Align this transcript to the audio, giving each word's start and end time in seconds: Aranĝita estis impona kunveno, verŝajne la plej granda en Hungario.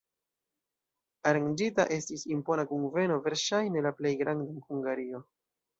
Aranĝita 1.31 1.85
estis 1.99 2.25
impona 2.37 2.67
kunveno, 2.73 3.21
verŝajne 3.29 3.89
la 3.89 3.95
plej 4.01 4.17
granda 4.25 4.53
en 4.55 4.69
Hungario. 4.71 5.27